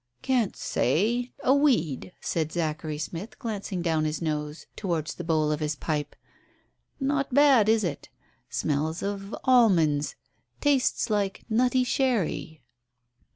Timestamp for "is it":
7.69-8.09